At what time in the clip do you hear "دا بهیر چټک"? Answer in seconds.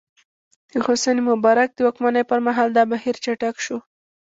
2.77-3.55